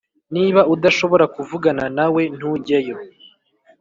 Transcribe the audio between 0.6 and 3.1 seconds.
udashobora kuvugana nawe, ntujyeyo